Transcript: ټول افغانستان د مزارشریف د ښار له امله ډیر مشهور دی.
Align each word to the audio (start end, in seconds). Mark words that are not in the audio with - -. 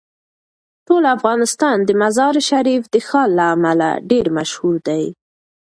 ټول 0.87 1.03
افغانستان 1.17 1.77
د 1.83 1.89
مزارشریف 2.01 2.83
د 2.93 2.95
ښار 3.07 3.29
له 3.37 3.45
امله 3.55 3.89
ډیر 4.09 4.25
مشهور 4.37 4.75
دی. 4.87 5.03